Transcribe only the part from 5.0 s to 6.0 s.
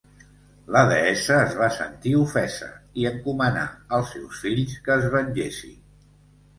es vengessin.